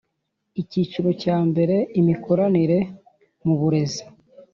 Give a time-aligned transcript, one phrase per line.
[0.61, 2.79] Icyiciro cyambere Imikoranire
[3.45, 4.03] mu burezi